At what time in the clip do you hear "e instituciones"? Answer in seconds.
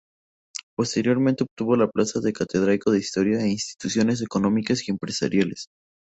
3.41-4.23